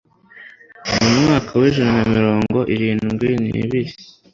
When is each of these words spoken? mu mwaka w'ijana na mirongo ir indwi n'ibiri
mu 1.07 1.13
mwaka 1.23 1.51
w'ijana 1.59 1.93
na 1.99 2.03
mirongo 2.15 2.59
ir 2.73 2.81
indwi 2.91 3.29
n'ibiri 3.41 3.81